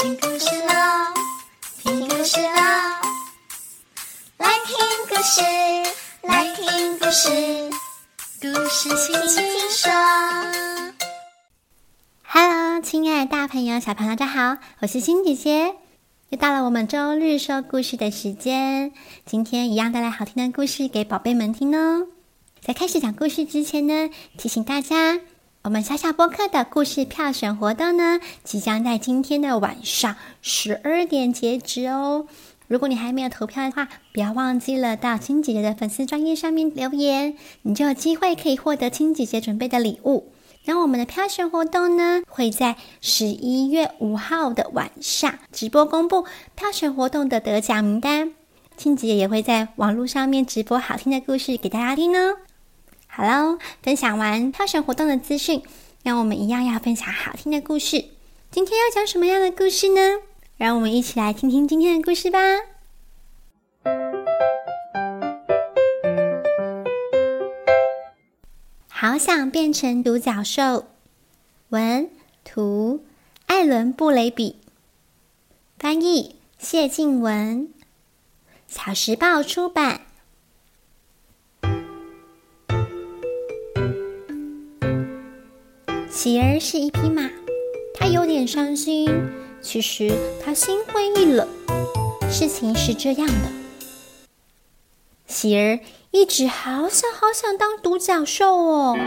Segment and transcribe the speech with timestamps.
[0.00, 0.72] 听故事喽，
[1.82, 2.52] 听故事喽，
[4.36, 4.76] 来听
[5.08, 5.42] 故事，
[6.22, 7.28] 来听故事，
[8.40, 9.42] 故事轻轻
[9.72, 9.90] 说。
[12.22, 15.74] Hello，亲爱大朋友、小朋友，大家好，我是欣姐姐，
[16.28, 18.92] 又到了我们周日说故事的时间。
[19.26, 22.06] 今天一样带来好听的故事给宝贝们听哦。
[22.60, 25.18] 在开始讲故事之前呢，提醒大家。
[25.68, 32.26] 我们小小播客的故事票选活动呢，即将在今天的晚上十二点截止哦。
[32.68, 40.32] 如果你还没有投票的话，不要忘记了到青姐姐的粉丝专页上面留言，你就有机会可以获得青姐姐准备的礼物。
[40.64, 46.22] 那我们的票选活动呢，会在十一月五号的晚上直播公布
[46.54, 48.32] 票选活动的得奖名单。
[48.78, 52.38] 青姐姐也会在网络上面直播好听的故事给大家听哦。
[53.18, 55.64] 好喽，分享完挑选活动的资讯，
[56.04, 58.04] 让我们一样要分享好听的故事。
[58.52, 60.20] 今天要讲什么样的故事呢？
[60.56, 62.38] 让我们一起来听听今天的故事吧。
[68.86, 70.84] 好想变成独角兽，
[71.70, 72.08] 文
[72.44, 73.04] 图
[73.46, 74.60] 艾伦布雷比，
[75.76, 77.68] 翻译谢静文，
[78.68, 80.02] 小时报出版。
[86.20, 87.30] 喜儿是一匹马，
[87.94, 89.08] 他有点伤心。
[89.62, 90.10] 其实
[90.44, 91.46] 他心灰意冷。
[92.28, 93.48] 事情是这样的：
[95.28, 95.78] 喜儿
[96.10, 98.98] 一直好想好想当独角兽哦。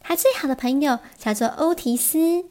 [0.00, 2.44] 他最好的朋友叫做欧提斯，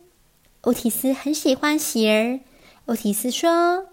[0.61, 2.39] 欧提斯很喜欢喜儿。
[2.87, 3.85] 欧提斯说：“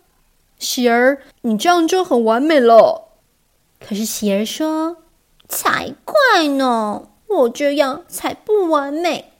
[0.58, 3.10] 喜儿，你这样就很完美了。”
[3.86, 4.96] 可是喜儿说
[5.46, 9.32] ：“才怪呢！”我这样才不完美。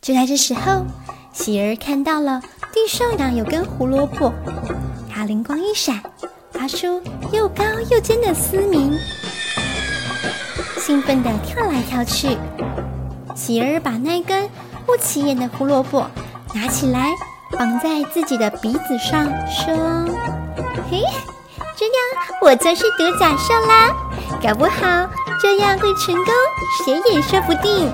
[0.00, 0.84] 就在这时候，
[1.32, 4.32] 喜儿看到了地上呀有根胡萝卜，
[5.08, 6.02] 他灵光一闪，
[6.50, 7.00] 发出
[7.32, 8.98] 又高又尖的嘶鸣，
[10.78, 12.36] 兴奋地跳来跳去。
[13.36, 14.50] 喜儿把那根
[14.84, 16.10] 不起眼的胡萝卜
[16.52, 17.14] 拿起来，
[17.52, 19.72] 绑在自己的鼻子上，说
[20.90, 21.00] ：“嘿，
[21.76, 21.96] 这样
[22.42, 23.94] 我就是独角兽啦，
[24.42, 25.08] 搞不好。”
[25.42, 26.32] 这样会成功，
[26.84, 27.92] 谁也说不定。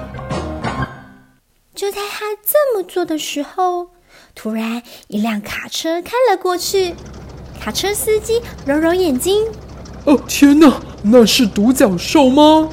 [1.74, 3.88] 就在他这么做的时候，
[4.34, 6.94] 突然一辆卡车开了过去。
[7.58, 9.46] 卡车司机揉揉眼睛
[10.04, 12.68] ：“哦，天哪，那是独角兽吗？”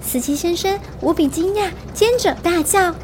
[0.00, 2.94] 司机先生无比惊讶，接着大叫：“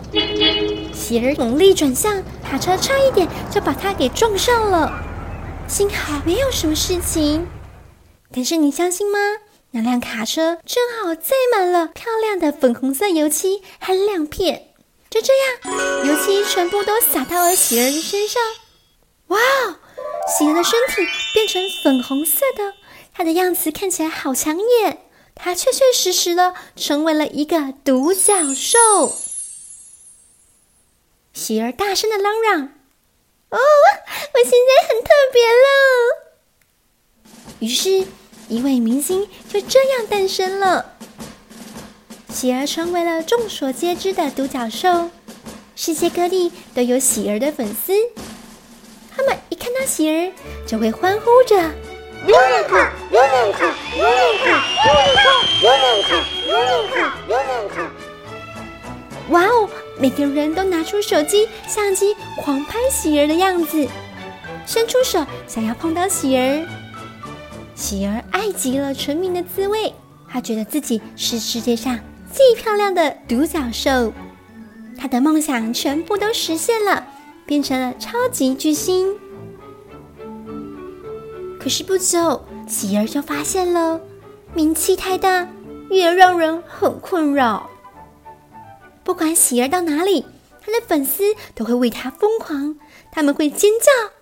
[0.94, 4.90] 喜儿猛力转向，卡车差一点就把他给撞上了，
[5.68, 7.46] 幸好没有什么事情。
[8.34, 9.18] 但是你相信吗？”
[9.74, 14.74] 那辆卡车正好载满了漂亮的粉红色油漆和亮片，
[15.08, 18.42] 就这样，油漆全部都洒到了喜儿的身上。
[19.28, 19.76] 哇哦，
[20.38, 22.74] 喜儿的身体变成粉红色的，
[23.14, 25.06] 她的样子看起来好抢眼。
[25.34, 29.16] 她确确实实的成为了一个独角兽。
[31.32, 32.74] 喜儿大声的嚷嚷
[33.48, 35.64] ：“哦，我现在很特别了。”
[37.60, 38.06] 于是。
[38.52, 40.84] 一位明星就这样诞生了，
[42.28, 45.08] 喜儿成为了众所皆知的独角兽，
[45.74, 47.94] 世界各地都有喜儿的粉丝，
[49.16, 50.30] 他们一看到喜儿
[50.66, 51.56] 就会欢呼着
[59.30, 59.66] 哇哦！
[59.98, 63.88] 每个人都拿出手机、相机狂拍喜儿的样子，
[64.66, 66.62] 伸出手想要碰到喜儿。
[67.74, 69.94] 喜儿爱极了成名的滋味，
[70.28, 71.96] 他觉得自己是世界上
[72.32, 74.12] 最漂亮的独角兽，
[74.98, 77.06] 他的梦想全部都实现了，
[77.46, 79.16] 变成了超级巨星。
[81.60, 84.00] 可是不久，喜儿就发现了
[84.54, 85.46] 名气太大，
[85.88, 87.70] 也让人很困扰。
[89.04, 90.26] 不管喜儿到哪里，
[90.60, 91.22] 他的粉丝
[91.54, 92.76] 都会为他疯狂，
[93.12, 94.21] 他们会尖叫。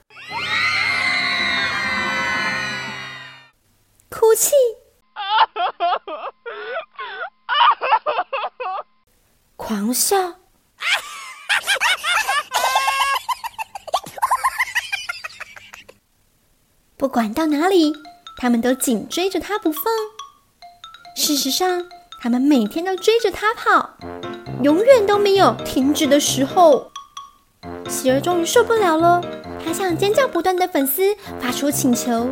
[9.71, 10.17] 狂笑，
[16.99, 17.93] 不管到哪里，
[18.37, 19.85] 他们都紧追着他不放。
[21.15, 21.87] 事实上，
[22.21, 23.91] 他们每天都追着他跑，
[24.65, 26.91] 永远都没有停止的时候。
[27.89, 29.23] 喜儿终于受不了了，
[29.65, 32.29] 他向尖叫不断的粉丝发出请求。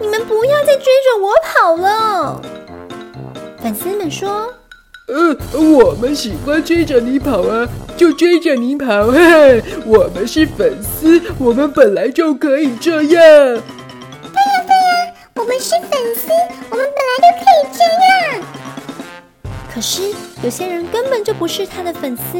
[0.00, 2.42] 你们不要再追着我跑了！
[3.62, 4.52] 粉丝们说
[5.08, 7.66] ：“呃，我们喜欢追着你跑啊，
[7.96, 13.10] 就追着你跑，嘿嘿，我们是粉丝，我们本来就可以这样。
[13.10, 13.62] 对呀
[14.66, 16.28] 对呀，我们是粉丝，
[16.70, 18.44] 我们本来就可以这样。
[19.74, 20.02] 可是
[20.42, 22.38] 有些人根本就不是他的粉丝，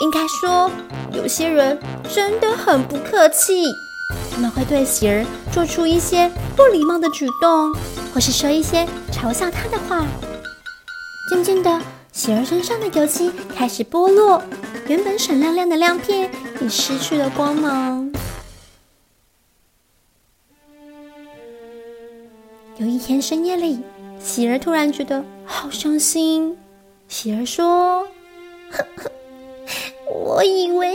[0.00, 0.70] 应该说，
[1.12, 1.78] 有些人
[2.10, 3.64] 真的很不客气，
[4.32, 7.74] 他们会对喜儿做出一些不礼貌的举动，
[8.14, 10.06] 或是说一些嘲笑他的话。
[11.30, 11.80] 渐渐的，
[12.10, 14.42] 喜儿身上的油漆开始剥落，
[14.88, 16.28] 原本闪亮亮的亮片
[16.60, 18.12] 也失去了光芒。
[22.78, 23.78] 有一天深夜里，
[24.18, 26.58] 喜儿突然觉得好伤心。
[27.06, 28.08] 喜儿说
[30.12, 30.92] ：“我以为，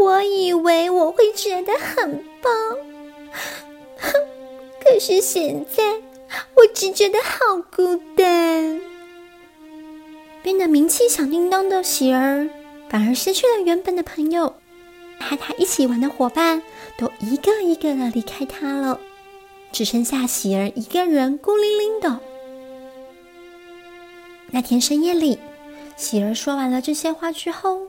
[0.00, 2.52] 我以为我会觉得很棒，
[4.80, 6.00] 可是现在……”
[6.54, 8.80] 我只觉得好孤单，
[10.42, 12.48] 变得名气响叮当的喜儿，
[12.88, 14.54] 反而失去了原本的朋友，
[15.20, 16.62] 和他一起玩的伙伴
[16.98, 19.00] 都一个一个的离开他了，
[19.72, 22.20] 只剩下喜儿一个人孤零零的。
[24.50, 25.38] 那天深夜里，
[25.96, 27.88] 喜儿说完了这些话之后，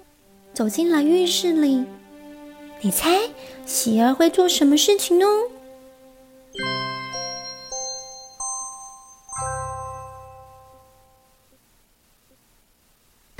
[0.53, 1.83] 走进了浴室里。
[2.81, 3.19] 你猜
[3.65, 5.25] 喜儿会做什么事情呢？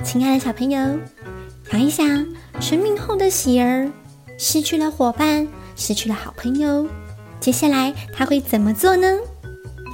[0.04, 0.98] 亲爱的小朋友，
[1.70, 2.26] 想一想，
[2.60, 3.88] 成名后的喜儿
[4.36, 5.46] 失去了伙伴，
[5.76, 6.86] 失去了好朋友，
[7.40, 9.16] 接下来他会怎么做呢？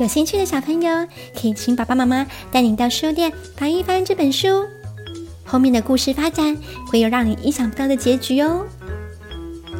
[0.01, 1.07] 有兴趣的小朋友
[1.39, 4.67] 可以请爸爸妈妈带你到书店翻一翻这本书，
[5.45, 6.57] 后面的故事发展
[6.87, 8.65] 会有让你意想不到的结局哦。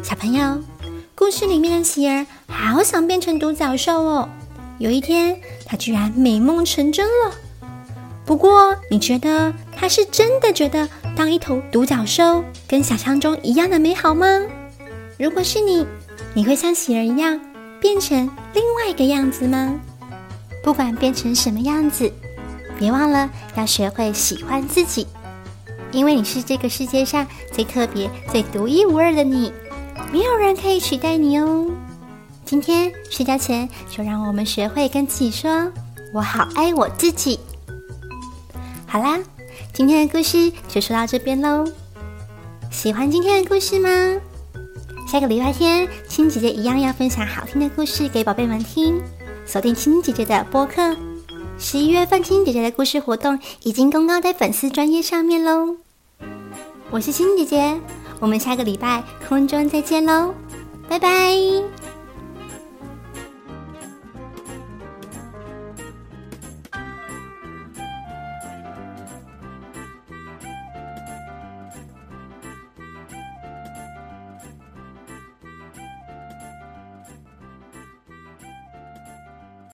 [0.03, 0.63] 小朋友，
[1.15, 4.29] 故事里面的喜儿好想变成独角兽哦，
[4.79, 7.35] 有一天他居然美梦成真了。
[8.29, 9.55] 不过，你觉得？
[9.75, 10.87] 他是真的觉得
[11.17, 14.27] 当一头独角兽跟想象中一样的美好吗？
[15.19, 15.87] 如果是你，
[16.35, 17.41] 你会像喜儿一样
[17.81, 19.81] 变成另外一个样子吗？
[20.63, 22.13] 不管变成什么样子，
[22.79, 25.07] 别忘了要学会喜欢自己，
[25.91, 29.51] 因为你是这个世界上最特别、最独一无二的你，
[30.13, 31.67] 没有人可以取代你哦。
[32.45, 35.73] 今天睡觉前，就让我们学会跟自己说
[36.13, 37.41] ：“我好爱我自己。”
[38.88, 39.19] 好啦。
[39.73, 41.64] 今天的故事就说到这边喽。
[42.70, 44.20] 喜欢今天的故事吗？
[45.06, 49.00] 下个礼拜天，青姐姐一样要分享好听的故事给宝贝们听。
[49.46, 50.96] 锁定青姐姐的播客。
[51.58, 55.76] 十一月份，青姐姐的故事活动已经公告在粉丝专页上面喽。
[56.91, 57.81] 我是青姐姐，
[58.20, 60.34] 我们下个礼拜空中再见喽，
[60.88, 61.78] 拜拜。